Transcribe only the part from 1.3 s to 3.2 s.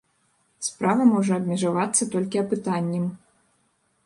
абмежавацца толькі апытаннем.